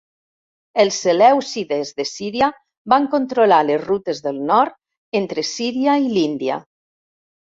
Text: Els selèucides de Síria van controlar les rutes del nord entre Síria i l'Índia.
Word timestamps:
Els 0.83 0.95
selèucides 1.01 1.89
de 1.99 2.05
Síria 2.11 2.47
van 2.95 3.05
controlar 3.11 3.59
les 3.67 3.79
rutes 3.83 4.21
del 4.29 4.39
nord 4.47 5.19
entre 5.21 5.47
Síria 5.51 5.99
i 6.07 6.09
l'Índia. 6.17 6.57